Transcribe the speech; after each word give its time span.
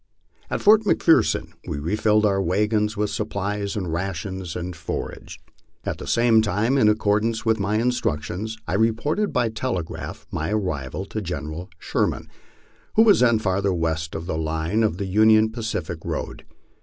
At 0.49 0.61
Fort 0.63 0.81
McPherson 0.81 1.49
we 1.67 1.77
refilled 1.77 2.25
our 2.25 2.41
wagons 2.41 2.97
with 2.97 3.11
supplies 3.11 3.75
of 3.75 3.83
rations 3.83 4.55
and 4.55 4.75
for 4.75 5.11
age. 5.11 5.39
At 5.85 5.99
the 5.99 6.07
same 6.07 6.41
time, 6.41 6.75
in 6.75 6.89
accordance 6.89 7.45
with 7.45 7.59
my 7.59 7.75
instructions, 7.75 8.57
I 8.67 8.73
reported 8.73 9.31
by 9.31 9.49
tel 9.49 9.75
egraph 9.77 10.25
my 10.31 10.51
arrival 10.51 11.05
to 11.05 11.21
General 11.21 11.69
Sherman, 11.77 12.29
who 12.95 13.03
was 13.03 13.19
then 13.19 13.37
further 13.37 13.75
west 13.75 14.15
on 14.15 14.25
the 14.25 14.39
line 14.39 14.81
of 14.81 14.97
the 14.97 15.05
Union 15.05 15.51
Pacific 15.51 15.99
road. 16.03 16.45